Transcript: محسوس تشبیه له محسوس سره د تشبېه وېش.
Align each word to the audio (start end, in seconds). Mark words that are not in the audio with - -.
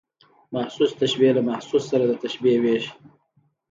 محسوس 0.55 0.91
تشبیه 1.01 1.31
له 1.37 1.41
محسوس 1.49 1.83
سره 1.91 2.03
د 2.07 2.13
تشبېه 2.23 2.57
وېش. 2.63 2.85